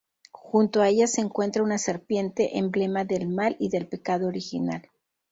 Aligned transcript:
Junto 0.31 0.81
a 0.81 0.89
ella 0.89 1.05
se 1.05 1.21
encuentra 1.21 1.61
una 1.61 1.77
serpiente, 1.77 2.57
emblema 2.57 3.05
del 3.05 3.27
mal 3.27 3.55
y 3.59 3.69
del 3.69 3.87
pecado 3.87 4.25
original. 4.29 4.89